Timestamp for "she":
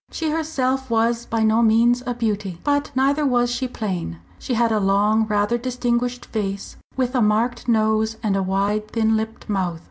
0.09-0.31, 3.51-3.67, 4.39-4.55